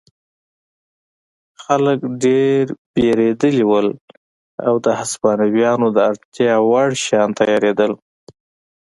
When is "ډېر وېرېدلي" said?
2.23-3.63